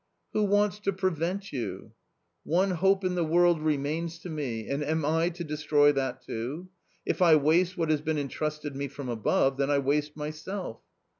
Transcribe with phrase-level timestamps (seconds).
[0.33, 1.91] "Who wants to prevent you
[2.43, 6.69] ?""One hope in the world remains to me, and am I to destroy that too?
[7.05, 10.79] If I waste what has been entrusted me from above, then I waste myself."